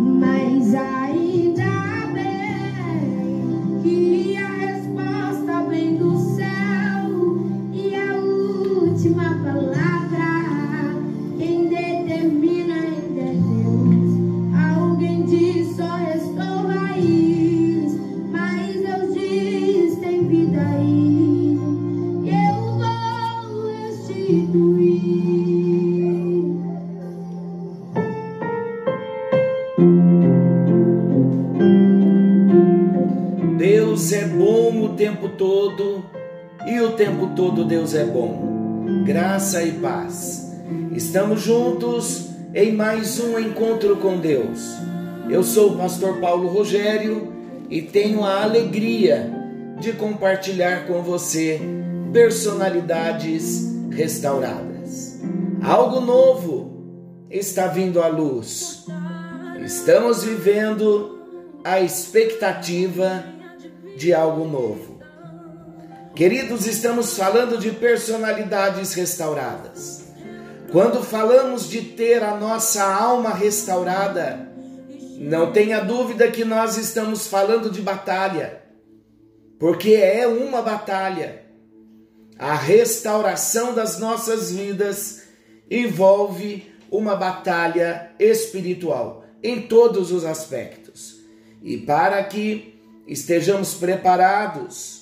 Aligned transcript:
Mas 0.00 0.74
ainda 0.74 2.06
bem 2.12 2.69
todo 37.40 37.64
Deus 37.64 37.94
é 37.94 38.04
bom. 38.04 39.02
Graça 39.06 39.62
e 39.62 39.72
paz. 39.72 40.52
Estamos 40.92 41.40
juntos 41.40 42.28
em 42.52 42.70
mais 42.70 43.18
um 43.18 43.38
encontro 43.38 43.96
com 43.96 44.18
Deus. 44.18 44.74
Eu 45.26 45.42
sou 45.42 45.70
o 45.70 45.76
pastor 45.78 46.20
Paulo 46.20 46.48
Rogério 46.48 47.32
e 47.70 47.80
tenho 47.80 48.24
a 48.24 48.42
alegria 48.42 49.32
de 49.80 49.94
compartilhar 49.94 50.86
com 50.86 51.02
você 51.02 51.58
personalidades 52.12 53.74
restauradas. 53.90 55.18
Algo 55.62 55.98
novo 55.98 57.24
está 57.30 57.68
vindo 57.68 58.02
à 58.02 58.08
luz. 58.08 58.84
Estamos 59.64 60.24
vivendo 60.24 61.18
a 61.64 61.80
expectativa 61.80 63.24
de 63.96 64.12
algo 64.12 64.44
novo. 64.44 64.89
Queridos, 66.14 66.66
estamos 66.66 67.16
falando 67.16 67.56
de 67.56 67.70
personalidades 67.70 68.94
restauradas. 68.94 70.04
Quando 70.72 71.02
falamos 71.02 71.68
de 71.68 71.82
ter 71.82 72.22
a 72.22 72.36
nossa 72.36 72.84
alma 72.84 73.30
restaurada, 73.30 74.48
não 75.18 75.52
tenha 75.52 75.80
dúvida 75.80 76.30
que 76.30 76.44
nós 76.44 76.76
estamos 76.76 77.26
falando 77.26 77.70
de 77.70 77.80
batalha, 77.80 78.60
porque 79.58 79.94
é 79.94 80.26
uma 80.26 80.60
batalha. 80.62 81.44
A 82.38 82.54
restauração 82.54 83.72
das 83.72 83.98
nossas 83.98 84.50
vidas 84.50 85.22
envolve 85.70 86.72
uma 86.90 87.14
batalha 87.14 88.10
espiritual 88.18 89.24
em 89.42 89.62
todos 89.62 90.10
os 90.10 90.24
aspectos. 90.24 91.20
E 91.62 91.78
para 91.78 92.22
que 92.24 92.80
estejamos 93.06 93.74
preparados, 93.74 94.99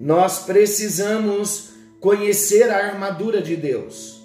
nós 0.00 0.44
precisamos 0.44 1.72
conhecer 2.00 2.70
a 2.70 2.86
armadura 2.86 3.42
de 3.42 3.54
Deus. 3.54 4.22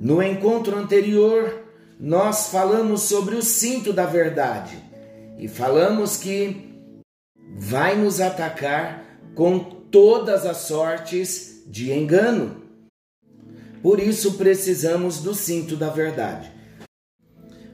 No 0.00 0.20
encontro 0.20 0.76
anterior, 0.76 1.62
nós 2.00 2.48
falamos 2.48 3.02
sobre 3.02 3.36
o 3.36 3.42
cinto 3.42 3.92
da 3.92 4.04
verdade 4.04 4.76
e 5.38 5.46
falamos 5.46 6.16
que 6.16 6.82
vai 7.56 7.94
nos 7.94 8.20
atacar 8.20 9.20
com 9.36 9.60
todas 9.60 10.44
as 10.44 10.56
sortes 10.56 11.62
de 11.68 11.92
engano. 11.92 12.64
Por 13.80 14.00
isso 14.00 14.34
precisamos 14.34 15.20
do 15.20 15.36
cinto 15.36 15.76
da 15.76 15.88
verdade. 15.88 16.50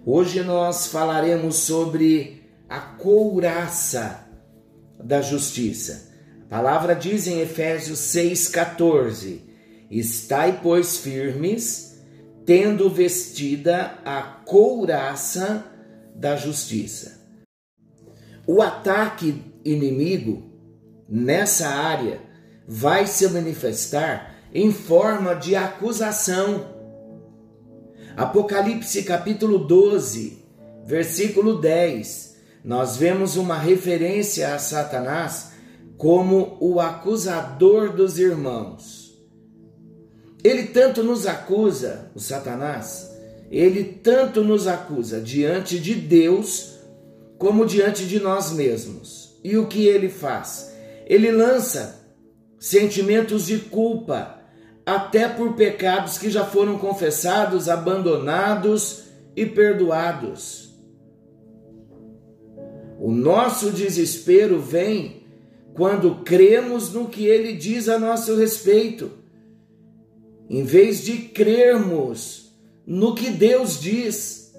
Hoje 0.04 0.42
nós 0.42 0.88
falaremos 0.88 1.56
sobre 1.56 2.42
a 2.68 2.78
couraça 2.78 4.28
da 5.02 5.22
justiça. 5.22 6.13
Palavra 6.48 6.94
diz 6.94 7.26
em 7.26 7.40
Efésios 7.40 8.00
6,14: 8.00 9.40
Estai, 9.90 10.60
pois, 10.62 10.98
firmes, 10.98 11.98
tendo 12.44 12.90
vestida 12.90 13.98
a 14.04 14.22
couraça 14.22 15.64
da 16.14 16.36
justiça. 16.36 17.20
O 18.46 18.60
ataque 18.60 19.42
inimigo 19.64 20.52
nessa 21.08 21.68
área 21.68 22.20
vai 22.66 23.06
se 23.06 23.26
manifestar 23.28 24.34
em 24.52 24.70
forma 24.70 25.34
de 25.34 25.56
acusação. 25.56 26.74
Apocalipse 28.16 29.02
capítulo 29.02 29.58
12, 29.58 30.44
versículo 30.84 31.60
10, 31.60 32.36
nós 32.64 32.96
vemos 32.96 33.36
uma 33.36 33.58
referência 33.58 34.54
a 34.54 34.58
Satanás 34.58 35.53
como 35.96 36.56
o 36.60 36.80
acusador 36.80 37.92
dos 37.94 38.18
irmãos. 38.18 39.04
Ele 40.42 40.64
tanto 40.64 41.02
nos 41.02 41.26
acusa, 41.26 42.10
o 42.14 42.20
Satanás, 42.20 43.10
ele 43.50 43.84
tanto 43.84 44.42
nos 44.42 44.66
acusa 44.66 45.20
diante 45.20 45.78
de 45.78 45.94
Deus 45.94 46.74
como 47.38 47.64
diante 47.64 48.06
de 48.06 48.20
nós 48.20 48.52
mesmos. 48.52 49.38
E 49.42 49.56
o 49.56 49.66
que 49.66 49.86
ele 49.86 50.08
faz? 50.08 50.74
Ele 51.06 51.30
lança 51.30 52.02
sentimentos 52.58 53.46
de 53.46 53.58
culpa, 53.58 54.40
até 54.86 55.28
por 55.28 55.54
pecados 55.54 56.18
que 56.18 56.30
já 56.30 56.44
foram 56.44 56.78
confessados, 56.78 57.68
abandonados 57.68 59.04
e 59.36 59.46
perdoados. 59.46 60.74
O 62.98 63.10
nosso 63.10 63.70
desespero 63.70 64.60
vem 64.60 65.23
quando 65.74 66.22
cremos 66.22 66.92
no 66.92 67.08
que 67.08 67.26
ele 67.26 67.52
diz 67.52 67.88
a 67.88 67.98
nosso 67.98 68.36
respeito, 68.36 69.10
em 70.48 70.62
vez 70.62 71.02
de 71.02 71.18
crermos 71.18 72.52
no 72.86 73.14
que 73.14 73.30
Deus 73.30 73.80
diz. 73.80 74.54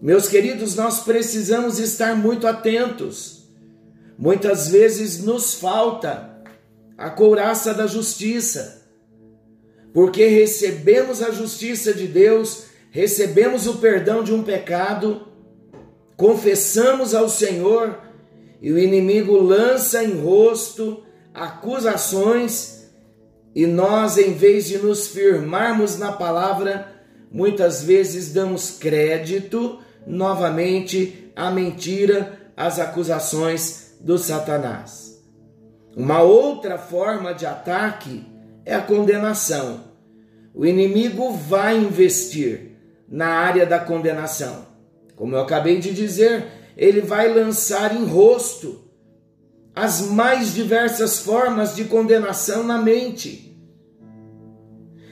Meus 0.00 0.28
queridos, 0.28 0.74
nós 0.74 1.04
precisamos 1.04 1.78
estar 1.78 2.16
muito 2.16 2.48
atentos. 2.48 3.48
Muitas 4.18 4.68
vezes 4.68 5.22
nos 5.22 5.54
falta 5.54 6.42
a 6.98 7.08
couraça 7.08 7.72
da 7.72 7.86
justiça, 7.86 8.82
porque 9.92 10.26
recebemos 10.26 11.22
a 11.22 11.30
justiça 11.30 11.94
de 11.94 12.08
Deus, 12.08 12.64
recebemos 12.90 13.68
o 13.68 13.78
perdão 13.78 14.24
de 14.24 14.32
um 14.32 14.42
pecado, 14.42 15.28
confessamos 16.16 17.14
ao 17.14 17.28
Senhor 17.28 18.11
e 18.62 18.72
o 18.72 18.78
inimigo 18.78 19.36
lança 19.36 20.04
em 20.04 20.22
rosto 20.22 21.02
acusações 21.34 22.88
e 23.54 23.66
nós, 23.66 24.16
em 24.16 24.32
vez 24.32 24.66
de 24.66 24.78
nos 24.78 25.08
firmarmos 25.08 25.98
na 25.98 26.12
palavra, 26.12 26.90
muitas 27.30 27.82
vezes 27.82 28.32
damos 28.32 28.70
crédito 28.70 29.80
novamente 30.06 31.30
à 31.34 31.50
mentira, 31.50 32.38
às 32.56 32.78
acusações 32.78 33.96
do 34.00 34.16
Satanás. 34.16 35.20
Uma 35.96 36.22
outra 36.22 36.78
forma 36.78 37.34
de 37.34 37.44
ataque 37.44 38.24
é 38.64 38.74
a 38.74 38.80
condenação. 38.80 39.80
O 40.54 40.64
inimigo 40.64 41.32
vai 41.32 41.76
investir 41.76 42.76
na 43.08 43.26
área 43.26 43.66
da 43.66 43.78
condenação. 43.78 44.66
Como 45.14 45.34
eu 45.34 45.40
acabei 45.40 45.78
de 45.78 45.92
dizer, 45.92 46.61
ele 46.76 47.00
vai 47.00 47.32
lançar 47.32 47.94
em 47.94 48.04
rosto 48.04 48.80
as 49.74 50.02
mais 50.02 50.52
diversas 50.52 51.20
formas 51.20 51.74
de 51.74 51.84
condenação 51.84 52.62
na 52.62 52.78
mente. 52.78 53.56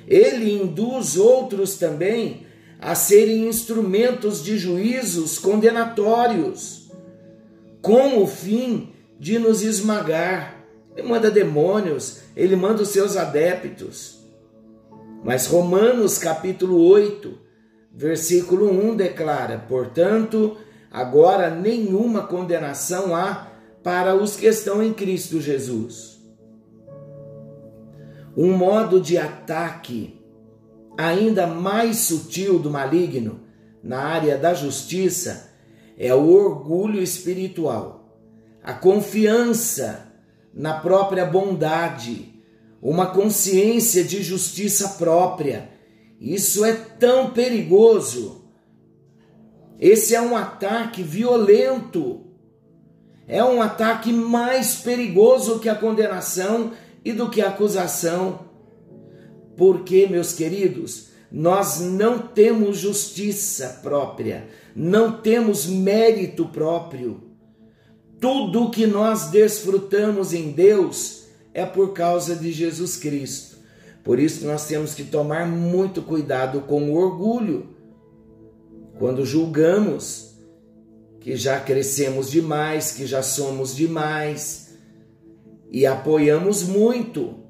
Ele 0.07 0.53
induz 0.53 1.17
outros 1.17 1.77
também 1.77 2.47
a 2.79 2.95
serem 2.95 3.49
instrumentos 3.49 4.43
de 4.43 4.59
juízos 4.59 5.39
condenatórios, 5.39 6.91
com 7.81 8.23
o 8.23 8.27
fim 8.27 8.93
de 9.19 9.39
nos 9.39 9.63
esmagar 9.63 10.61
ele 10.97 11.09
manda 11.09 11.31
demônios, 11.31 12.21
ele 12.37 12.57
manda 12.57 12.83
os 12.83 12.89
seus 12.89 13.17
adeptos. 13.17 14.19
Mas 15.25 15.47
Romanos 15.47 16.19
capítulo 16.19 16.79
8, 16.79 17.39
versículo 17.95 18.71
1 18.71 18.97
declara: 18.97 19.65
Portanto, 19.69 20.57
agora 20.91 21.51
nenhuma 21.51 22.27
condenação 22.27 23.15
há 23.15 23.49
para 23.83 24.15
os 24.15 24.37
que 24.37 24.47
estão 24.47 24.83
em 24.83 24.93
Cristo 24.93 25.41
Jesus. 25.41 26.21
Um 28.37 28.53
modo 28.53 29.01
de 29.01 29.17
ataque 29.17 30.21
ainda 30.97 31.47
mais 31.47 31.99
sutil 31.99 32.59
do 32.59 32.71
maligno 32.71 33.41
na 33.83 34.01
área 34.01 34.37
da 34.37 34.53
justiça 34.53 35.51
é 35.97 36.15
o 36.15 36.29
orgulho 36.29 37.03
espiritual, 37.03 38.19
a 38.63 38.73
confiança 38.73 40.11
na 40.53 40.75
própria 40.81 41.25
bondade, 41.25 42.43
uma 42.83 43.07
consciência 43.07 44.03
de 44.03 44.23
justiça 44.23 44.91
própria. 44.91 45.71
Isso 46.21 46.65
é 46.65 46.73
tão 46.73 47.31
perigoso 47.31 48.40
Esse 49.81 50.15
é 50.15 50.21
um 50.21 50.37
ataque 50.37 51.03
violento. 51.03 52.27
É 53.27 53.43
um 53.43 53.63
ataque 53.63 54.13
mais 54.13 54.75
perigoso 54.75 55.59
que 55.59 55.69
a 55.69 55.75
condenação 55.75 56.73
e 57.03 57.13
do 57.13 57.31
que 57.31 57.41
a 57.41 57.49
acusação. 57.49 58.41
Porque, 59.57 60.07
meus 60.07 60.35
queridos, 60.35 61.09
nós 61.33 61.81
não 61.81 62.19
temos 62.19 62.79
justiça 62.79 63.81
própria, 63.83 64.49
não 64.77 65.13
temos 65.13 65.65
mérito 65.67 66.45
próprio. 66.47 67.23
Tudo 68.21 68.71
que 68.71 68.87
nós 68.87 69.31
desfrutamos 69.31 70.35
em 70.35 70.51
Deus 70.51 71.25
é 71.55 71.65
por 71.65 71.95
causa 71.95 72.37
de 72.37 72.53
Jesus 72.53 72.97
Cristo. 72.97 73.57
Por 74.05 74.19
isso 74.19 74.47
nós 74.47 74.67
temos 74.67 74.93
que 74.93 75.05
tomar 75.05 75.47
muito 75.47 76.03
cuidado 76.03 76.61
com 76.63 76.91
o 76.91 76.97
orgulho. 76.97 77.70
Quando 79.01 79.25
julgamos 79.25 80.35
que 81.21 81.35
já 81.35 81.59
crescemos 81.59 82.31
demais, 82.31 82.93
que 82.93 83.07
já 83.07 83.23
somos 83.23 83.75
demais 83.75 84.75
e 85.71 85.87
apoiamos 85.87 86.63
muito 86.63 87.41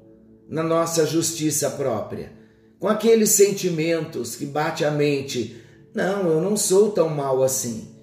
na 0.47 0.63
nossa 0.63 1.05
justiça 1.05 1.69
própria, 1.71 2.31
com 2.79 2.87
aqueles 2.87 3.31
sentimentos 3.31 4.37
que 4.37 4.45
bate 4.45 4.85
a 4.85 4.91
mente, 4.91 5.61
não, 5.93 6.29
eu 6.29 6.39
não 6.39 6.55
sou 6.55 6.89
tão 6.89 7.09
mal 7.09 7.43
assim. 7.43 7.93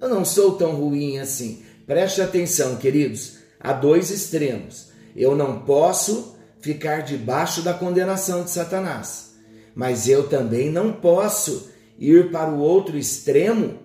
Eu 0.00 0.08
não 0.08 0.24
sou 0.24 0.52
tão 0.52 0.76
ruim 0.76 1.18
assim. 1.18 1.64
Preste 1.84 2.22
atenção, 2.22 2.76
queridos, 2.76 3.38
há 3.58 3.72
dois 3.72 4.12
extremos. 4.12 4.92
Eu 5.16 5.34
não 5.34 5.62
posso 5.62 6.36
ficar 6.60 7.00
debaixo 7.00 7.62
da 7.62 7.74
condenação 7.74 8.44
de 8.44 8.50
Satanás. 8.50 9.32
Mas 9.74 10.06
eu 10.06 10.28
também 10.28 10.70
não 10.70 10.92
posso 10.92 11.71
ir 12.02 12.32
para 12.32 12.50
o 12.50 12.58
outro 12.58 12.98
extremo, 12.98 13.78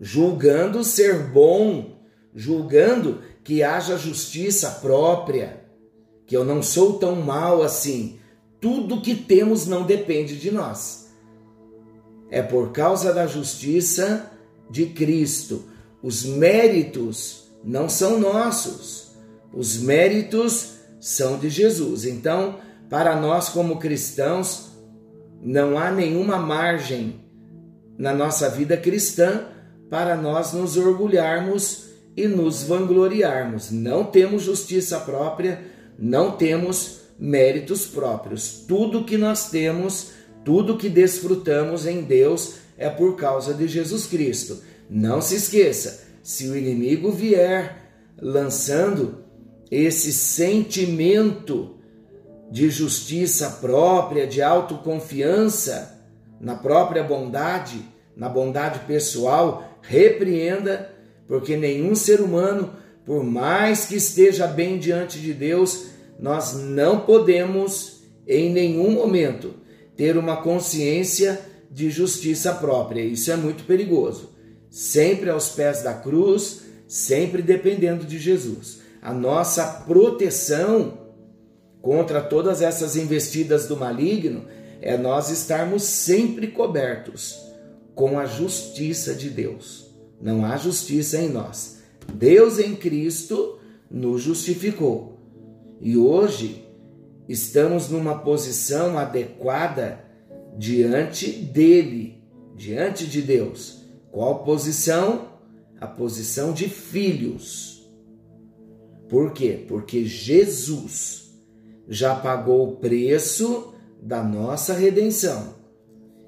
julgando 0.00 0.82
ser 0.82 1.24
bom, 1.28 1.98
julgando 2.34 3.20
que 3.44 3.62
haja 3.62 3.98
justiça 3.98 4.70
própria, 4.80 5.64
que 6.26 6.34
eu 6.34 6.46
não 6.46 6.62
sou 6.62 6.98
tão 6.98 7.16
mal 7.16 7.62
assim. 7.62 8.18
Tudo 8.58 9.02
que 9.02 9.14
temos 9.14 9.66
não 9.66 9.82
depende 9.84 10.36
de 10.36 10.50
nós. 10.50 11.10
É 12.30 12.40
por 12.40 12.72
causa 12.72 13.12
da 13.12 13.26
justiça 13.26 14.30
de 14.70 14.86
Cristo. 14.86 15.64
Os 16.02 16.24
méritos 16.24 17.50
não 17.62 17.86
são 17.86 18.18
nossos. 18.18 19.12
Os 19.52 19.76
méritos 19.76 20.74
são 21.00 21.38
de 21.38 21.50
Jesus. 21.50 22.06
Então, 22.06 22.58
para 22.88 23.14
nós 23.20 23.50
como 23.50 23.78
cristãos, 23.78 24.70
não 25.42 25.78
há 25.78 25.90
nenhuma 25.90 26.38
margem 26.38 27.27
na 27.98 28.14
nossa 28.14 28.48
vida 28.48 28.76
cristã 28.76 29.46
para 29.90 30.16
nós 30.16 30.52
nos 30.52 30.76
orgulharmos 30.76 31.88
e 32.16 32.28
nos 32.28 32.62
vangloriarmos. 32.62 33.70
Não 33.72 34.04
temos 34.04 34.42
justiça 34.42 35.00
própria, 35.00 35.60
não 35.98 36.30
temos 36.30 37.00
méritos 37.18 37.86
próprios. 37.86 38.64
Tudo 38.68 39.04
que 39.04 39.18
nós 39.18 39.50
temos, 39.50 40.12
tudo 40.44 40.78
que 40.78 40.88
desfrutamos 40.88 41.86
em 41.86 42.02
Deus 42.02 42.54
é 42.76 42.88
por 42.88 43.16
causa 43.16 43.52
de 43.52 43.66
Jesus 43.66 44.06
Cristo. 44.06 44.62
Não 44.88 45.20
se 45.20 45.34
esqueça, 45.34 46.06
se 46.22 46.48
o 46.48 46.56
inimigo 46.56 47.10
vier 47.10 47.88
lançando 48.20 49.24
esse 49.70 50.12
sentimento 50.12 51.76
de 52.50 52.70
justiça 52.70 53.58
própria, 53.60 54.26
de 54.26 54.40
autoconfiança 54.40 55.97
na 56.40 56.54
própria 56.54 57.02
bondade, 57.02 57.84
na 58.16 58.28
bondade 58.28 58.80
pessoal, 58.80 59.78
repreenda, 59.82 60.92
porque 61.26 61.56
nenhum 61.56 61.94
ser 61.94 62.20
humano, 62.20 62.72
por 63.04 63.24
mais 63.24 63.86
que 63.86 63.96
esteja 63.96 64.46
bem 64.46 64.78
diante 64.78 65.18
de 65.18 65.32
Deus, 65.32 65.86
nós 66.18 66.54
não 66.54 67.00
podemos 67.00 68.02
em 68.26 68.50
nenhum 68.50 68.90
momento 68.90 69.54
ter 69.96 70.16
uma 70.16 70.42
consciência 70.42 71.40
de 71.70 71.90
justiça 71.90 72.54
própria. 72.54 73.02
Isso 73.02 73.30
é 73.30 73.36
muito 73.36 73.64
perigoso. 73.64 74.30
Sempre 74.70 75.30
aos 75.30 75.48
pés 75.48 75.82
da 75.82 75.94
cruz, 75.94 76.62
sempre 76.86 77.42
dependendo 77.42 78.04
de 78.04 78.18
Jesus 78.18 78.78
a 79.00 79.12
nossa 79.12 79.64
proteção 79.86 80.98
contra 81.80 82.20
todas 82.20 82.60
essas 82.60 82.96
investidas 82.96 83.66
do 83.66 83.76
maligno 83.76 84.44
é 84.80 84.96
nós 84.96 85.30
estarmos 85.30 85.82
sempre 85.82 86.48
cobertos 86.48 87.38
com 87.94 88.18
a 88.18 88.26
justiça 88.26 89.14
de 89.14 89.30
Deus. 89.30 89.90
Não 90.20 90.44
há 90.44 90.56
justiça 90.56 91.18
em 91.18 91.28
nós. 91.28 91.78
Deus 92.14 92.58
em 92.58 92.74
Cristo 92.74 93.58
nos 93.90 94.22
justificou. 94.22 95.18
E 95.80 95.96
hoje 95.96 96.64
estamos 97.28 97.88
numa 97.88 98.18
posição 98.18 98.98
adequada 98.98 100.04
diante 100.56 101.30
dele, 101.30 102.22
diante 102.56 103.06
de 103.06 103.22
Deus. 103.22 103.84
Qual 104.10 104.44
posição? 104.44 105.28
A 105.80 105.86
posição 105.86 106.52
de 106.52 106.68
filhos 106.68 107.78
por 109.08 109.32
quê? 109.32 109.64
Porque 109.66 110.04
Jesus 110.04 111.32
já 111.88 112.14
pagou 112.14 112.68
o 112.68 112.76
preço 112.76 113.72
da 114.00 114.22
nossa 114.22 114.72
redenção. 114.72 115.54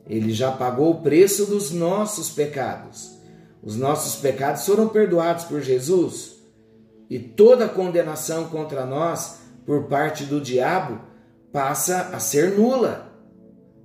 Ele 0.07 0.33
já 0.33 0.51
pagou 0.51 0.91
o 0.91 1.03
preço 1.03 1.47
dos 1.47 1.71
nossos 1.71 2.31
pecados. 2.31 3.19
Os 3.63 3.77
nossos 3.77 4.21
pecados 4.21 4.65
foram 4.65 4.89
perdoados 4.89 5.45
por 5.45 5.61
Jesus 5.61 6.41
e 7.09 7.19
toda 7.19 7.69
condenação 7.69 8.47
contra 8.49 8.87
nós 8.87 9.41
por 9.67 9.85
parte 9.89 10.25
do 10.25 10.41
diabo 10.41 11.01
passa 11.53 12.11
a 12.13 12.21
ser 12.21 12.53
nula 12.57 13.13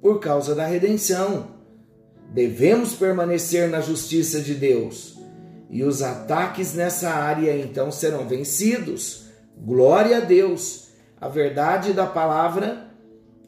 por 0.02 0.20
causa 0.20 0.56
da 0.56 0.66
redenção. 0.66 1.56
Devemos 2.32 2.94
permanecer 2.94 3.70
na 3.70 3.82
justiça 3.82 4.40
de 4.40 4.54
Deus 4.54 5.18
e 5.70 5.84
os 5.84 6.02
ataques 6.02 6.74
nessa 6.74 7.10
área 7.10 7.58
então 7.58 7.92
serão 7.92 8.28
vencidos. 8.28 9.26
Glória 9.58 10.18
a 10.18 10.22
Deus! 10.22 10.86
A 11.20 11.28
verdade 11.28 11.94
da 11.94 12.06
palavra 12.06 12.92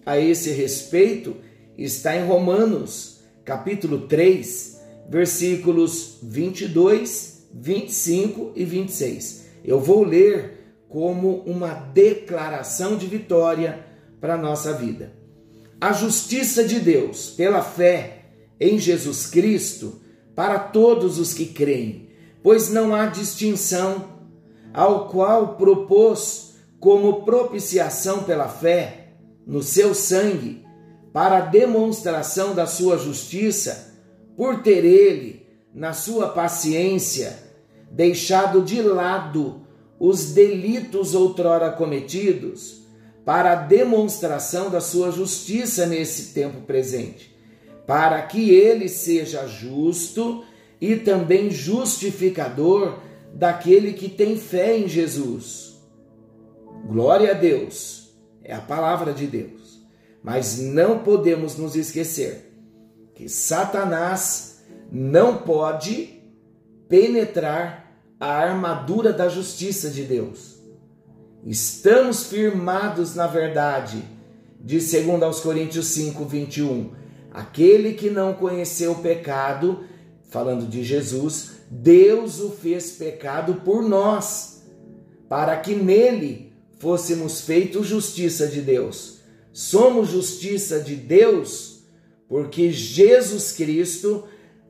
a 0.08 0.18
esse 0.18 0.52
respeito 0.52 1.36
está 1.78 2.16
em 2.16 2.26
Romanos, 2.26 3.20
capítulo 3.44 4.08
3, 4.08 4.82
versículos 5.10 6.20
22, 6.24 7.50
25 7.54 8.54
e 8.56 8.64
26. 8.64 9.46
Eu 9.66 9.80
vou 9.80 10.04
ler 10.04 10.76
como 10.88 11.42
uma 11.42 11.74
declaração 11.74 12.96
de 12.96 13.06
vitória 13.06 13.86
para 14.22 14.36
a 14.36 14.38
nossa 14.38 14.74
vida. 14.74 15.12
A 15.80 15.92
justiça 15.92 16.64
de 16.64 16.80
Deus, 16.80 17.30
pela 17.30 17.62
fé 17.62 18.24
em 18.60 18.80
Jesus 18.80 19.28
Cristo, 19.28 20.02
para 20.34 20.58
todos 20.58 21.20
os 21.20 21.34
que 21.34 21.48
creem 21.48 22.08
pois 22.48 22.70
não 22.70 22.96
há 22.96 23.08
distinção, 23.08 24.06
ao 24.74 25.10
qual 25.10 25.58
propôs 25.58 26.56
como 26.80 27.24
propiciação 27.24 28.24
pela 28.24 28.48
fé 28.48 29.07
no 29.48 29.64
seu 29.64 29.96
sangue, 29.96 30.62
para 31.14 31.40
demonstração 31.40 32.54
da 32.54 32.68
sua 32.68 32.98
justiça, 32.98 33.96
por 34.36 34.62
ter 34.62 34.84
ele, 34.84 35.48
na 35.74 35.94
sua 35.94 36.28
paciência, 36.28 37.40
deixado 37.90 38.62
de 38.62 38.82
lado 38.82 39.62
os 39.98 40.34
delitos 40.34 41.16
outrora 41.16 41.72
cometidos, 41.72 42.84
para 43.26 43.56
demonstração 43.56 44.70
da 44.70 44.80
sua 44.80 45.12
justiça 45.12 45.86
nesse 45.86 46.34
tempo 46.34 46.62
presente, 46.62 47.36
para 47.86 48.22
que 48.22 48.52
ele 48.52 48.90
seja 48.90 49.48
justo 49.48 50.44
e 50.80 50.96
também 50.98 51.50
justificador 51.50 53.00
daquele 53.34 53.94
que 53.94 54.10
tem 54.10 54.38
fé 54.38 54.78
em 54.78 54.88
Jesus. 54.88 55.78
Glória 56.86 57.32
a 57.32 57.34
Deus, 57.34 58.07
é 58.48 58.56
a 58.56 58.62
palavra 58.62 59.14
de 59.14 59.28
Deus. 59.28 59.86
Mas 60.24 60.58
não 60.58 61.00
podemos 61.00 61.58
nos 61.58 61.76
esquecer 61.76 62.52
que 63.14 63.28
Satanás 63.28 64.62
não 64.90 65.40
pode 65.40 66.22
penetrar 66.88 67.92
a 68.20 68.28
armadura 68.28 69.12
da 69.12 69.28
justiça 69.28 69.90
de 69.90 70.04
Deus. 70.04 70.56
Estamos 71.46 72.24
firmados 72.24 73.16
na 73.16 73.28
verdade, 73.28 74.04
de 74.60 74.78
2 74.80 75.22
aos 75.24 75.42
Coríntios 75.42 75.88
5, 75.88 76.26
21. 76.26 76.92
Aquele 77.32 77.94
que 77.94 78.10
não 78.10 78.34
conheceu 78.34 78.94
o 78.94 79.02
pecado, 79.02 79.84
falando 80.30 80.66
de 80.68 80.84
Jesus, 80.84 81.52
Deus 81.70 82.40
o 82.40 82.50
fez 82.50 82.92
pecado 82.92 83.56
por 83.56 83.84
nós, 83.84 84.64
para 85.30 85.58
que 85.58 85.76
nele 85.76 86.47
fôssemos 86.80 87.42
feitos 87.42 87.88
justiça 87.88 88.48
de 88.48 88.62
Deus. 88.62 89.20
Somos 89.52 90.10
justiça 90.10 90.80
de 90.80 90.96
Deus 90.96 91.78
porque 92.28 92.72
Jesus 92.72 93.52
Cristo 93.52 94.26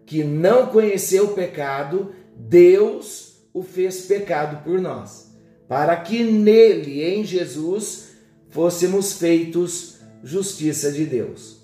que 0.08 0.24
não 0.24 0.68
conheceu 0.68 1.26
o 1.26 1.34
pecado, 1.34 2.14
Deus 2.36 3.34
o 3.54 3.62
fez 3.62 4.06
pecado 4.06 4.64
por 4.64 4.80
nós, 4.80 5.34
para 5.68 5.96
que 5.98 6.24
nele, 6.24 7.04
em 7.04 7.26
Jesus, 7.26 8.12
fôssemos 8.50 9.14
feitos 9.14 9.98
justiça 10.24 10.92
de 10.92 11.06
Deus. 11.06 11.58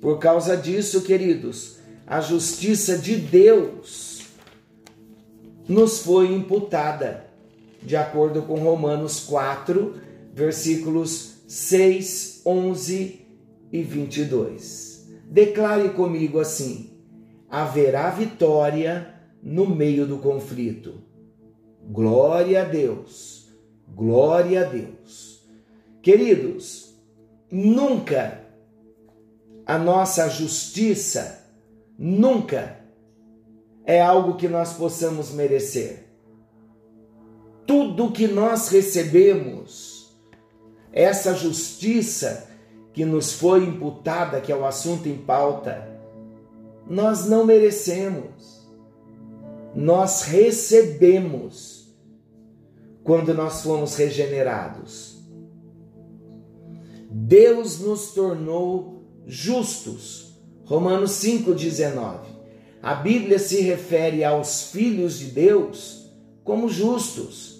Por 0.00 0.18
causa 0.18 0.56
disso, 0.56 1.02
queridos, 1.02 1.76
a 2.06 2.20
justiça 2.20 2.96
de 2.96 3.16
Deus 3.16 4.22
nos 5.68 5.98
foi 5.98 6.32
imputada, 6.32 7.26
de 7.84 7.96
acordo 7.96 8.42
com 8.42 8.54
Romanos 8.54 9.20
4, 9.20 9.94
versículos 10.32 11.42
6, 11.46 12.42
11 12.46 13.20
e 13.70 13.82
22. 13.82 15.08
Declare 15.26 15.90
comigo 15.90 16.40
assim: 16.40 16.90
haverá 17.48 18.10
vitória 18.10 19.14
no 19.42 19.66
meio 19.68 20.06
do 20.06 20.18
conflito. 20.18 21.02
Glória 21.86 22.62
a 22.62 22.64
Deus, 22.64 23.48
glória 23.94 24.62
a 24.62 24.64
Deus. 24.64 25.46
Queridos, 26.00 26.94
nunca 27.50 28.40
a 29.66 29.78
nossa 29.78 30.28
justiça, 30.28 31.46
nunca 31.98 32.80
é 33.84 34.00
algo 34.00 34.36
que 34.36 34.48
nós 34.48 34.74
possamos 34.74 35.30
merecer. 35.32 36.03
Tudo 37.66 38.12
que 38.12 38.26
nós 38.26 38.68
recebemos, 38.68 40.14
essa 40.92 41.34
justiça 41.34 42.48
que 42.92 43.04
nos 43.04 43.32
foi 43.32 43.64
imputada, 43.64 44.40
que 44.40 44.52
é 44.52 44.56
o 44.56 44.64
assunto 44.64 45.08
em 45.08 45.16
pauta, 45.16 45.88
nós 46.88 47.26
não 47.26 47.44
merecemos. 47.44 48.68
Nós 49.74 50.22
recebemos 50.22 51.92
quando 53.02 53.34
nós 53.34 53.62
fomos 53.62 53.96
regenerados. 53.96 55.18
Deus 57.10 57.80
nos 57.80 58.12
tornou 58.12 59.02
justos. 59.26 60.32
Romanos 60.64 61.12
5,19. 61.12 62.20
A 62.82 62.94
Bíblia 62.94 63.38
se 63.38 63.60
refere 63.60 64.24
aos 64.24 64.70
filhos 64.70 65.18
de 65.18 65.26
Deus 65.26 66.10
como 66.42 66.68
justos. 66.68 67.53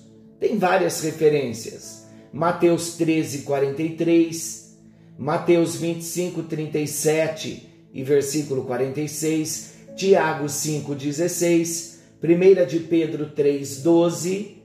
Tem 0.44 0.58
várias 0.58 1.00
referências. 1.00 2.04
Mateus 2.30 2.98
13, 2.98 3.44
43, 3.44 4.76
Mateus 5.18 5.74
25, 5.76 6.42
37 6.42 7.66
e 7.94 8.02
versículo 8.02 8.64
46, 8.64 9.72
Tiago 9.96 10.46
5, 10.46 10.94
16, 10.94 12.02
1 12.22 12.66
de 12.66 12.80
Pedro 12.80 13.30
3, 13.30 13.80
12, 13.80 14.62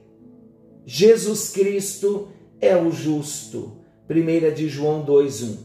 Jesus 0.84 1.48
Cristo 1.48 2.28
é 2.60 2.76
o 2.76 2.92
justo, 2.92 3.78
1 4.06 4.54
de 4.54 4.68
João 4.68 5.02
2, 5.02 5.42
1, 5.42 5.56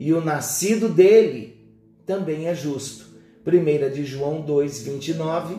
e 0.00 0.12
o 0.12 0.20
nascido 0.20 0.88
dele 0.88 1.64
também 2.04 2.48
é 2.48 2.56
justo. 2.56 3.06
1 3.46 3.94
de 3.94 4.04
João 4.04 4.40
2, 4.40 4.82
29 4.82 5.58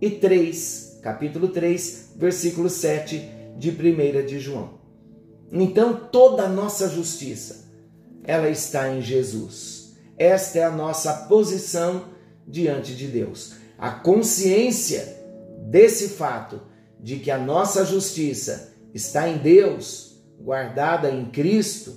e 0.00 0.10
3, 0.10 0.98
capítulo 1.00 1.46
3, 1.46 2.14
versículo 2.16 2.68
7 2.68 3.40
de 3.56 3.70
1 3.70 4.26
de 4.26 4.38
João. 4.38 4.80
Então 5.50 5.94
toda 5.94 6.44
a 6.44 6.48
nossa 6.48 6.88
justiça, 6.88 7.70
ela 8.24 8.48
está 8.48 8.88
em 8.88 9.02
Jesus. 9.02 9.94
Esta 10.16 10.60
é 10.60 10.64
a 10.64 10.70
nossa 10.70 11.12
posição 11.28 12.04
diante 12.46 12.94
de 12.94 13.06
Deus. 13.06 13.54
A 13.78 13.90
consciência 13.90 15.20
desse 15.68 16.10
fato 16.10 16.60
de 17.00 17.16
que 17.16 17.30
a 17.30 17.38
nossa 17.38 17.84
justiça 17.84 18.72
está 18.94 19.28
em 19.28 19.38
Deus, 19.38 20.22
guardada 20.40 21.10
em 21.10 21.26
Cristo, 21.26 21.96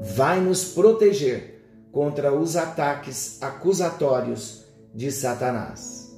vai 0.00 0.40
nos 0.40 0.64
proteger 0.64 1.62
contra 1.92 2.34
os 2.34 2.56
ataques 2.56 3.42
acusatórios 3.42 4.64
de 4.94 5.12
Satanás. 5.12 6.14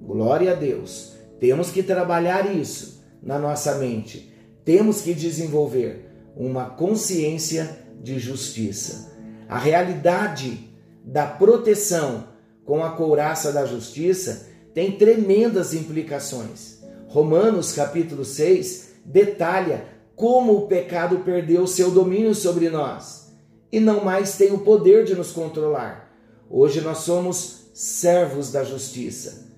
Glória 0.00 0.52
a 0.52 0.54
Deus. 0.54 1.14
Temos 1.40 1.70
que 1.70 1.82
trabalhar 1.82 2.54
isso 2.54 2.93
na 3.24 3.38
nossa 3.38 3.76
mente. 3.76 4.30
Temos 4.64 5.00
que 5.00 5.14
desenvolver 5.14 6.10
uma 6.36 6.66
consciência 6.66 7.78
de 8.00 8.18
justiça. 8.18 9.12
A 9.48 9.58
realidade 9.58 10.70
da 11.02 11.26
proteção 11.26 12.28
com 12.64 12.84
a 12.84 12.90
couraça 12.90 13.50
da 13.52 13.64
justiça 13.64 14.48
tem 14.74 14.92
tremendas 14.92 15.72
implicações. 15.72 16.82
Romanos 17.08 17.72
capítulo 17.72 18.24
6 18.24 18.94
detalha 19.04 19.86
como 20.16 20.56
o 20.56 20.66
pecado 20.66 21.18
perdeu 21.20 21.66
seu 21.66 21.90
domínio 21.90 22.34
sobre 22.34 22.70
nós 22.70 23.32
e 23.70 23.80
não 23.80 24.04
mais 24.04 24.36
tem 24.36 24.52
o 24.52 24.58
poder 24.58 25.04
de 25.04 25.14
nos 25.14 25.30
controlar. 25.30 26.12
Hoje 26.48 26.80
nós 26.80 26.98
somos 26.98 27.70
servos 27.74 28.52
da 28.52 28.62
justiça. 28.64 29.48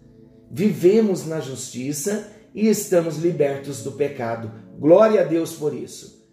Vivemos 0.51 1.27
na 1.27 1.41
justiça 1.41 2.29
e 2.57 2.69
estamos 2.69 3.19
libertos 3.19 3.85
do 3.85 3.93
pecado. 3.93 4.51
Glória 4.77 5.21
a 5.21 5.25
Deus 5.25 5.55
por 5.55 5.73
isso. 5.73 6.27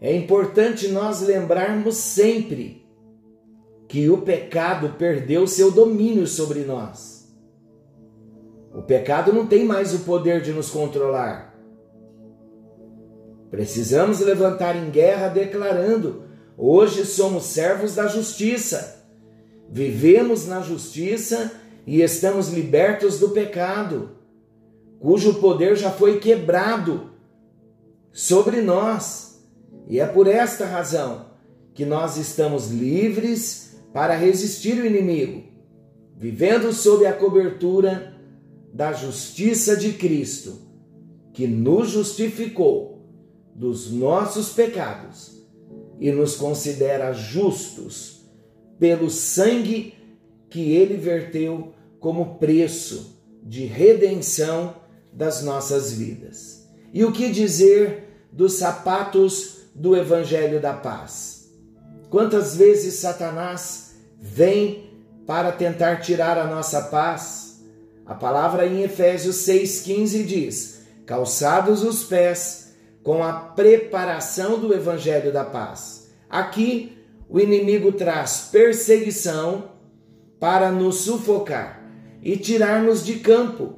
É 0.00 0.16
importante 0.16 0.88
nós 0.88 1.20
lembrarmos 1.20 1.96
sempre 1.96 2.88
que 3.86 4.08
o 4.08 4.22
pecado 4.22 4.94
perdeu 4.96 5.46
seu 5.46 5.70
domínio 5.70 6.26
sobre 6.26 6.60
nós. 6.60 7.28
O 8.72 8.80
pecado 8.80 9.32
não 9.32 9.46
tem 9.46 9.64
mais 9.64 9.92
o 9.92 10.00
poder 10.00 10.40
de 10.40 10.52
nos 10.52 10.70
controlar. 10.70 11.54
Precisamos 13.50 14.20
levantar 14.20 14.76
em 14.76 14.90
guerra 14.90 15.28
declarando 15.28 16.28
Hoje 16.60 17.06
somos 17.06 17.44
servos 17.44 17.94
da 17.94 18.08
justiça. 18.08 19.06
Vivemos 19.70 20.44
na 20.48 20.60
justiça 20.60 21.52
e 21.86 22.02
estamos 22.02 22.48
libertos 22.48 23.20
do 23.20 23.28
pecado, 23.28 24.17
cujo 24.98 25.34
poder 25.34 25.76
já 25.76 25.90
foi 25.90 26.18
quebrado 26.18 27.10
sobre 28.12 28.60
nós. 28.60 29.44
E 29.86 30.00
é 30.00 30.06
por 30.06 30.26
esta 30.26 30.66
razão 30.66 31.26
que 31.72 31.84
nós 31.84 32.16
estamos 32.16 32.70
livres 32.70 33.76
para 33.92 34.14
resistir 34.14 34.78
o 34.80 34.86
inimigo, 34.86 35.44
vivendo 36.16 36.72
sob 36.72 37.06
a 37.06 37.12
cobertura 37.12 38.14
da 38.72 38.92
justiça 38.92 39.76
de 39.76 39.92
Cristo, 39.92 40.58
que 41.32 41.46
nos 41.46 41.90
justificou 41.90 42.98
dos 43.54 43.90
nossos 43.90 44.50
pecados 44.50 45.42
e 45.98 46.12
nos 46.12 46.36
considera 46.36 47.12
justos 47.12 48.28
pelo 48.78 49.10
sangue 49.10 49.94
que 50.48 50.72
ele 50.72 50.96
verteu 50.96 51.72
como 51.98 52.38
preço 52.38 53.18
de 53.42 53.64
redenção 53.64 54.74
das 55.12 55.42
nossas 55.42 55.92
vidas. 55.92 56.66
E 56.92 57.04
o 57.04 57.12
que 57.12 57.30
dizer 57.30 58.26
dos 58.32 58.54
sapatos 58.54 59.58
do 59.74 59.96
Evangelho 59.96 60.60
da 60.60 60.72
Paz? 60.72 61.50
Quantas 62.10 62.56
vezes 62.56 62.94
Satanás 62.94 63.94
vem 64.18 64.90
para 65.26 65.52
tentar 65.52 65.96
tirar 65.96 66.38
a 66.38 66.46
nossa 66.46 66.82
paz? 66.82 67.62
A 68.06 68.14
palavra 68.14 68.66
em 68.66 68.82
Efésios 68.82 69.36
6,15 69.46 70.24
diz: 70.24 70.80
calçados 71.04 71.82
os 71.82 72.04
pés 72.04 72.72
com 73.02 73.22
a 73.22 73.32
preparação 73.32 74.58
do 74.58 74.74
evangelho 74.74 75.32
da 75.32 75.44
paz. 75.44 76.10
Aqui, 76.28 76.98
o 77.28 77.38
inimigo 77.38 77.92
traz 77.92 78.48
perseguição 78.52 79.70
para 80.40 80.70
nos 80.70 81.02
sufocar 81.02 81.82
e 82.22 82.36
tirar-nos 82.36 83.04
de 83.04 83.20
campo, 83.20 83.77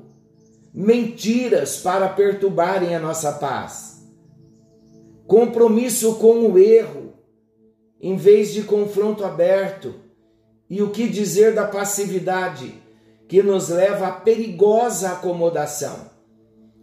mentiras 0.73 1.79
para 1.79 2.09
perturbarem 2.09 2.95
a 2.95 3.01
nossa 3.01 3.33
paz, 3.33 4.07
compromisso 5.27 6.15
com 6.17 6.47
o 6.47 6.59
erro, 6.59 7.15
em 8.01 8.17
vez 8.17 8.53
de 8.53 8.63
confronto 8.63 9.25
aberto, 9.25 9.95
e 10.69 10.81
o 10.83 10.91
que 10.91 11.09
dizer 11.09 11.55
da 11.55 11.67
passividade 11.67 12.75
que 13.29 13.43
nos 13.43 13.69
leva 13.69 14.07
à 14.07 14.13
perigosa 14.13 15.11
acomodação? 15.11 16.11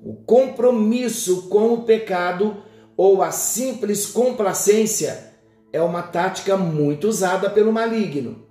O 0.04 0.14
compromisso 0.14 1.50
com 1.50 1.74
o 1.74 1.84
pecado 1.84 2.58
ou 2.96 3.22
a 3.22 3.32
simples 3.32 4.06
complacência 4.06 5.34
é 5.72 5.82
uma 5.82 6.02
tática 6.02 6.58
muito 6.58 7.08
usada 7.08 7.50
pelo 7.50 7.72
maligno. 7.72 8.46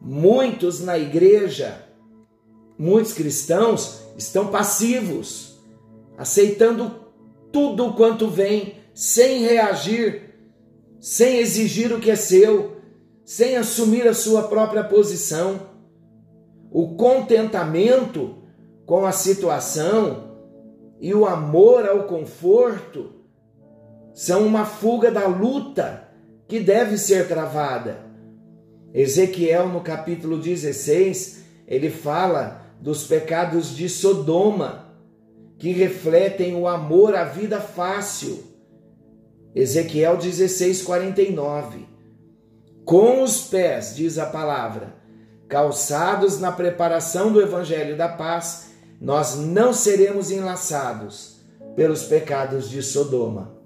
Muitos 0.00 0.80
na 0.80 0.98
igreja, 0.98 1.87
muitos 2.78 3.12
cristãos 3.12 4.02
estão 4.16 4.48
passivos, 4.48 5.58
aceitando 6.16 7.08
tudo 7.50 7.94
quanto 7.94 8.28
vem, 8.28 8.74
sem 8.94 9.42
reagir, 9.42 10.34
sem 11.00 11.38
exigir 11.38 11.92
o 11.92 12.00
que 12.00 12.10
é 12.10 12.16
seu, 12.16 12.76
sem 13.24 13.56
assumir 13.56 14.06
a 14.06 14.14
sua 14.14 14.44
própria 14.44 14.84
posição. 14.84 15.66
o 16.70 16.96
contentamento 16.96 18.42
com 18.84 19.06
a 19.06 19.12
situação 19.12 20.34
e 21.00 21.14
o 21.14 21.26
amor 21.26 21.88
ao 21.88 22.04
conforto 22.04 23.12
são 24.12 24.46
uma 24.46 24.66
fuga 24.66 25.10
da 25.10 25.26
luta 25.26 26.08
que 26.46 26.60
deve 26.60 26.98
ser 26.98 27.26
travada. 27.26 28.04
Ezequiel, 28.92 29.68
no 29.68 29.80
capítulo 29.80 30.38
16, 30.38 31.44
ele 31.66 31.88
fala 31.88 32.67
dos 32.80 33.04
pecados 33.04 33.74
de 33.74 33.88
Sodoma, 33.88 34.86
que 35.58 35.72
refletem 35.72 36.54
o 36.54 36.68
amor 36.68 37.14
à 37.14 37.24
vida 37.24 37.60
fácil. 37.60 38.44
Ezequiel 39.54 40.16
16, 40.16 40.82
49. 40.82 41.86
Com 42.84 43.22
os 43.22 43.42
pés, 43.42 43.94
diz 43.96 44.18
a 44.18 44.26
palavra, 44.26 44.94
calçados 45.48 46.38
na 46.38 46.52
preparação 46.52 47.32
do 47.32 47.40
evangelho 47.40 47.96
da 47.96 48.08
paz, 48.08 48.70
nós 49.00 49.36
não 49.36 49.72
seremos 49.72 50.30
enlaçados 50.30 51.40
pelos 51.74 52.04
pecados 52.04 52.70
de 52.70 52.82
Sodoma. 52.82 53.56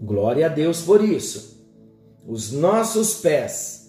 Glória 0.00 0.46
a 0.46 0.48
Deus 0.48 0.82
por 0.82 1.02
isso. 1.02 1.64
Os 2.26 2.52
nossos 2.52 3.14
pés 3.20 3.85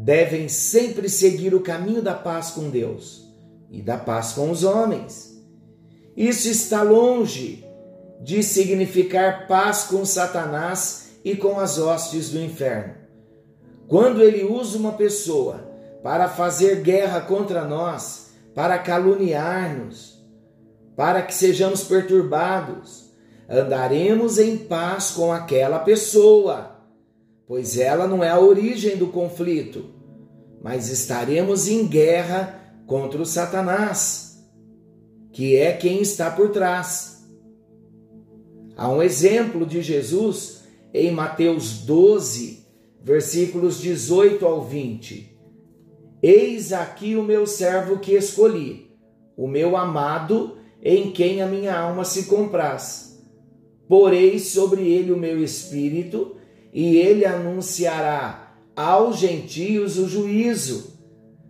devem 0.00 0.48
sempre 0.48 1.08
seguir 1.08 1.54
o 1.54 1.60
caminho 1.60 2.00
da 2.00 2.14
paz 2.14 2.50
com 2.50 2.70
Deus 2.70 3.26
e 3.70 3.82
da 3.82 3.98
paz 3.98 4.32
com 4.32 4.50
os 4.50 4.62
homens. 4.64 5.36
Isso 6.16 6.48
está 6.48 6.82
longe 6.82 7.64
de 8.22 8.42
significar 8.42 9.46
paz 9.46 9.84
com 9.84 10.04
Satanás 10.04 11.10
e 11.24 11.36
com 11.36 11.58
as 11.58 11.78
hostes 11.78 12.30
do 12.30 12.40
inferno. 12.40 12.94
Quando 13.86 14.22
ele 14.22 14.44
usa 14.44 14.78
uma 14.78 14.92
pessoa 14.92 15.68
para 16.02 16.28
fazer 16.28 16.80
guerra 16.82 17.20
contra 17.20 17.64
nós, 17.64 18.30
para 18.54 18.78
caluniar-nos, 18.78 20.24
para 20.96 21.22
que 21.22 21.34
sejamos 21.34 21.84
perturbados, 21.84 23.12
andaremos 23.48 24.38
em 24.38 24.56
paz 24.56 25.10
com 25.10 25.32
aquela 25.32 25.78
pessoa, 25.78 26.77
pois 27.48 27.78
ela 27.78 28.06
não 28.06 28.22
é 28.22 28.28
a 28.28 28.38
origem 28.38 28.96
do 28.96 29.08
conflito, 29.08 29.86
mas 30.62 30.90
estaremos 30.90 31.66
em 31.66 31.86
guerra 31.86 32.76
contra 32.86 33.20
o 33.20 33.26
Satanás 33.26 34.28
que 35.38 35.56
é 35.56 35.72
quem 35.72 36.00
está 36.00 36.30
por 36.30 36.50
trás. 36.50 37.24
Há 38.76 38.88
um 38.88 39.00
exemplo 39.00 39.64
de 39.64 39.82
Jesus 39.82 40.64
em 40.92 41.12
Mateus 41.12 41.78
12, 41.84 42.66
versículos 43.02 43.80
18 43.80 44.44
ao 44.44 44.64
20. 44.64 45.38
Eis 46.20 46.72
aqui 46.72 47.14
o 47.14 47.22
meu 47.22 47.46
servo 47.46 47.98
que 47.98 48.14
escolhi, 48.14 48.90
o 49.36 49.46
meu 49.46 49.76
amado, 49.76 50.58
em 50.82 51.12
quem 51.12 51.40
a 51.40 51.46
minha 51.46 51.78
alma 51.78 52.04
se 52.04 52.24
compraz. 52.24 53.22
Porei 53.86 54.40
sobre 54.40 54.88
ele 54.88 55.12
o 55.12 55.16
meu 55.16 55.42
espírito, 55.42 56.34
e 56.72 56.96
ele 56.96 57.24
anunciará 57.24 58.54
aos 58.76 59.18
gentios 59.18 59.98
o 59.98 60.08
juízo. 60.08 60.98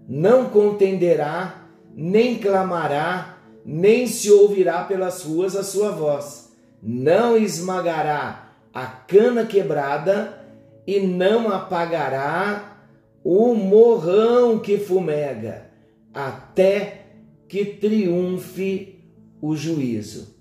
Não 0.08 0.48
contenderá, 0.48 1.68
nem 1.94 2.38
clamará, 2.38 3.38
nem 3.64 4.06
se 4.06 4.30
ouvirá 4.30 4.84
pelas 4.84 5.22
ruas 5.22 5.54
a 5.54 5.62
sua 5.62 5.90
voz. 5.90 6.52
Não 6.82 7.37
esmagará 7.37 8.52
a 8.72 8.87
cana 8.87 9.44
quebrada 9.44 10.46
e 10.87 11.00
não 11.00 11.50
apagará 11.50 12.78
o 13.22 13.52
morrão 13.54 14.58
que 14.58 14.78
fumega, 14.78 15.70
até 16.14 17.06
que 17.46 17.64
triunfe 17.64 19.04
o 19.42 19.54
juízo. 19.54 20.35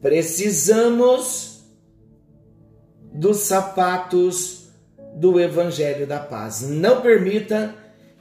Precisamos 0.00 1.55
dos 3.16 3.38
sapatos 3.38 4.68
do 5.14 5.40
Evangelho 5.40 6.06
da 6.06 6.20
Paz. 6.20 6.60
Não 6.62 7.00
permita 7.00 7.74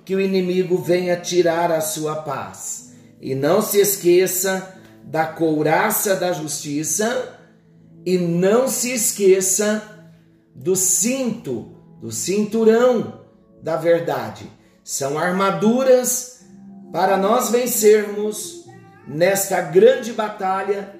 que 0.06 0.16
o 0.16 0.22
inimigo 0.22 0.78
venha 0.78 1.18
tirar 1.18 1.72
a 1.72 1.82
sua 1.82 2.16
paz 2.18 2.94
e 3.20 3.36
não 3.36 3.62
se 3.62 3.80
esqueça 3.80 4.76
da 5.04 5.26
couraça 5.26 6.16
da 6.16 6.32
justiça 6.32 7.38
e 8.06 8.18
não 8.18 8.68
se 8.68 8.94
esqueça 8.94 9.82
do 10.54 10.76
cinto, 10.76 11.72
do 12.02 12.12
cinturão 12.12 13.26
da 13.62 13.76
verdade. 13.76 14.50
São 14.84 15.18
armaduras 15.18 16.46
para 16.92 17.18
nós 17.18 17.50
vencermos 17.50 18.66
nesta 19.08 19.60
grande 19.60 20.14
batalha 20.14 20.96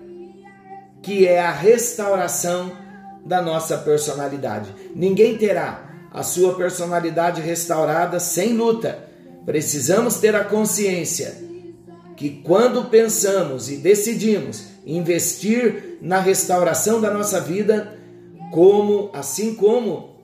que 1.02 1.28
é 1.28 1.40
a 1.40 1.52
restauração 1.52 2.85
da 3.26 3.42
nossa 3.42 3.78
personalidade. 3.80 4.70
Ninguém 4.96 5.38
terá 5.38 5.90
a 6.12 6.24
sua 6.24 6.54
personalidade 6.56 7.42
restaurada 7.42 8.20
sem 8.20 8.54
luta. 8.54 9.00
Precisamos 9.46 10.16
ter 10.16 10.36
a 10.36 10.44
consciência 10.44 11.44
que 12.16 12.30
quando 12.30 12.86
pensamos 12.86 13.70
e 13.70 13.78
decidimos 13.78 14.68
investir 14.86 15.98
na 16.02 16.20
restauração 16.20 17.02
da 17.02 17.12
nossa 17.12 17.42
vida, 17.42 17.98
como 18.52 19.10
assim 19.14 19.56
como 19.56 20.16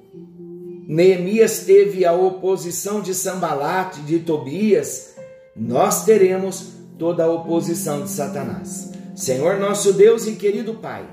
Neemias 0.88 1.60
teve 1.60 2.06
a 2.06 2.14
oposição 2.14 3.02
de 3.02 3.14
Sambalate, 3.14 4.02
de 4.02 4.20
Tobias, 4.20 5.16
nós 5.56 6.06
teremos 6.06 6.74
toda 6.98 7.26
a 7.26 7.32
oposição 7.32 8.04
de 8.04 8.10
Satanás. 8.10 8.92
Senhor 9.16 9.60
nosso 9.60 9.94
Deus 9.94 10.28
e 10.28 10.34
querido 10.34 10.76
Pai, 10.76 11.06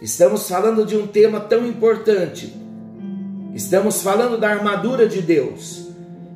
estamos 0.00 0.48
falando 0.48 0.84
de 0.84 0.96
um 0.96 1.06
tema 1.06 1.40
tão 1.40 1.66
importante. 1.66 2.54
Estamos 3.54 4.02
falando 4.02 4.38
da 4.38 4.50
armadura 4.50 5.08
de 5.08 5.20
Deus. 5.20 5.88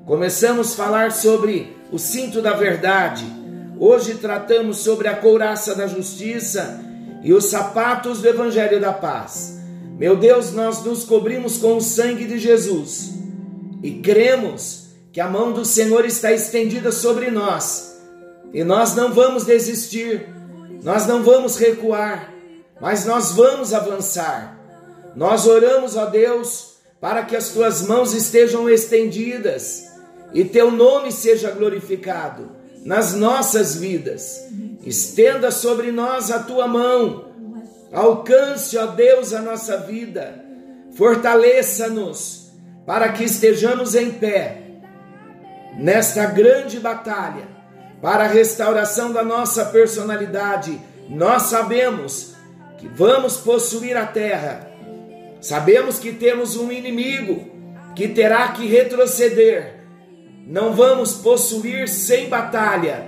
Começamos 0.07 0.73
a 0.73 0.77
falar 0.77 1.13
sobre 1.13 1.77
o 1.91 1.99
cinto 1.99 2.43
da 2.43 2.55
verdade 2.55 3.43
Hoje 3.85 4.15
tratamos 4.15 4.77
sobre 4.77 5.09
a 5.09 5.17
couraça 5.17 5.75
da 5.75 5.89
justiça 5.89 6.81
e 7.21 7.33
os 7.33 7.47
sapatos 7.47 8.23
do 8.23 8.29
evangelho 8.29 8.81
da 8.81 8.93
paz. 8.93 9.59
Meu 9.99 10.15
Deus, 10.15 10.53
nós 10.53 10.85
nos 10.85 11.03
cobrimos 11.03 11.59
com 11.59 11.79
o 11.79 11.81
sangue 11.81 12.25
de 12.25 12.39
Jesus 12.39 13.11
e 13.83 13.95
cremos 13.95 14.85
que 15.11 15.21
a 15.21 15.29
mão 15.29 15.51
do 15.51 15.65
Senhor 15.65 16.05
está 16.05 16.33
estendida 16.33 16.93
sobre 16.93 17.29
nós. 17.29 18.01
E 18.55 18.63
nós 18.63 18.95
não 18.95 19.13
vamos 19.13 19.45
desistir, 19.45 20.29
nós 20.85 21.09
não 21.09 21.25
vamos 21.25 21.57
recuar, 21.57 22.32
mas 22.83 23.05
nós 23.05 23.31
vamos 23.31 23.73
avançar. 23.73 24.59
Nós 25.15 25.47
oramos 25.47 25.97
a 25.97 26.05
Deus 26.07 26.79
para 27.01 27.23
que 27.23 27.37
as 27.37 27.51
tuas 27.51 27.83
mãos 27.83 28.13
estejam 28.13 28.69
estendidas 28.69 29.85
e 30.35 30.45
teu 30.45 30.69
nome 30.69 31.13
seja 31.13 31.53
glorificado 31.53 32.51
nas 32.85 33.15
nossas 33.15 33.77
vidas. 33.77 34.49
Estenda 34.85 35.53
sobre 35.53 35.93
nós 35.93 36.33
a 36.33 36.41
tua 36.41 36.67
mão. 36.67 37.27
Alcance, 37.93 38.77
ó 38.77 38.87
Deus, 38.87 39.33
a 39.33 39.41
nossa 39.41 39.77
vida. 39.77 40.45
Fortaleça-nos 40.97 42.51
para 42.85 43.13
que 43.13 43.23
estejamos 43.23 43.95
em 43.95 44.11
pé 44.11 44.61
nesta 45.79 46.27
grande 46.27 46.81
batalha 46.81 47.47
para 48.01 48.25
a 48.25 48.29
restauração 48.29 49.13
da 49.13 49.23
nossa 49.23 49.67
personalidade. 49.67 50.81
Nós 51.09 51.43
sabemos 51.43 52.32
que 52.83 52.89
vamos 52.89 53.39
possuir 53.39 53.97
a 53.97 54.05
terra. 54.05 54.71
Sabemos 55.41 55.99
que 55.99 56.13
temos 56.13 56.57
um 56.57 56.71
inimigo 56.71 57.51
que 57.95 58.09
terá 58.09 58.49
que 58.49 58.67
retroceder 58.67 59.83
não 60.47 60.73
vamos 60.73 61.15
possuir 61.15 61.89
sem 61.89 62.29
batalha, 62.29 63.07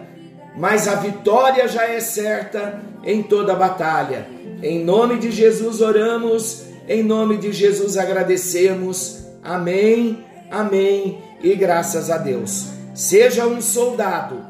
mas 0.56 0.86
a 0.86 0.94
vitória 0.94 1.66
já 1.66 1.84
é 1.84 1.98
certa 1.98 2.80
em 3.02 3.22
toda 3.22 3.56
batalha. 3.56 4.28
Em 4.62 4.84
nome 4.84 5.18
de 5.18 5.32
Jesus 5.32 5.80
oramos, 5.80 6.62
em 6.88 7.02
nome 7.02 7.36
de 7.36 7.52
Jesus 7.52 7.96
agradecemos. 7.96 9.24
Amém, 9.42 10.24
amém 10.50 11.18
e 11.42 11.54
graças 11.56 12.08
a 12.08 12.18
Deus. 12.18 12.66
Seja 12.94 13.46
um 13.46 13.60
soldado. 13.60 14.46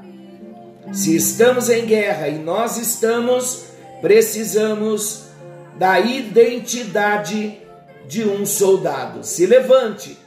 Se 0.93 1.17
estamos 1.17 1.71
em 1.71 1.87
guerra 1.87 2.29
e 2.29 2.39
nós 2.39 2.77
estamos, 2.77 3.65
precisamos 4.05 5.25
da 5.79 5.99
identidade 5.99 7.59
de 8.07 8.23
um 8.29 8.45
soldado. 8.45 9.25
Se 9.25 9.47
levante, 9.47 10.19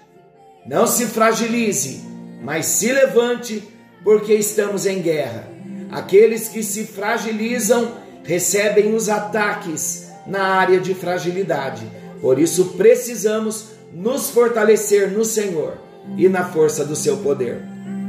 não 0.65 0.87
se 0.87 1.05
fragilize 1.05 2.07
mas 2.41 2.65
se 2.65 2.91
levante, 2.91 3.63
porque 4.03 4.33
estamos 4.33 4.85
em 4.85 5.01
guerra. 5.01 5.47
Aqueles 5.91 6.47
que 6.47 6.63
se 6.63 6.85
fragilizam 6.85 7.93
recebem 8.23 8.93
os 8.93 9.09
ataques 9.09 10.09
na 10.25 10.43
área 10.43 10.79
de 10.79 10.93
fragilidade. 10.93 11.85
Por 12.21 12.39
isso 12.39 12.73
precisamos 12.77 13.69
nos 13.93 14.29
fortalecer 14.29 15.11
no 15.11 15.25
Senhor 15.25 15.77
e 16.17 16.29
na 16.29 16.45
força 16.45 16.85
do 16.85 16.95
seu 16.95 17.17
poder. 17.17 17.61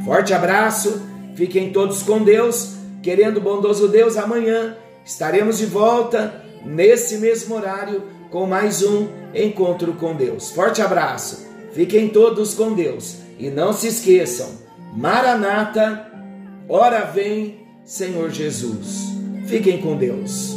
Forte 0.05 0.33
abraço, 0.33 1.03
fiquem 1.35 1.73
todos 1.73 2.03
com 2.03 2.23
Deus, 2.23 2.75
querendo 3.03 3.41
bondoso 3.41 3.89
Deus, 3.89 4.17
amanhã 4.17 4.77
estaremos 5.09 5.57
de 5.57 5.65
volta 5.65 6.45
nesse 6.63 7.17
mesmo 7.17 7.55
horário 7.55 8.03
com 8.31 8.47
mais 8.47 8.83
um 8.83 9.09
encontro 9.35 9.95
com 9.95 10.15
Deus. 10.15 10.51
Forte 10.51 10.83
abraço, 10.83 11.47
fiquem 11.73 12.11
todos 12.11 12.53
com 12.53 12.75
Deus 12.75 13.17
e 13.39 13.49
não 13.49 13.73
se 13.73 13.89
esqueçam, 13.89 14.51
Maranata, 14.95 16.13
hora 16.69 17.07
vem, 17.07 17.67
Senhor 17.87 18.29
Jesus. 18.29 19.09
Fiquem 19.47 19.81
com 19.81 19.97
Deus. 19.97 20.55